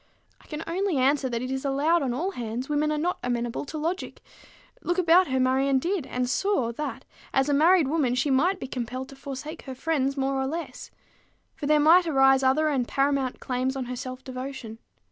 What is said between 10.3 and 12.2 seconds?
or less; for there might